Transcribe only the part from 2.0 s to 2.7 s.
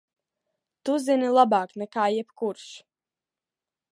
jebkurš!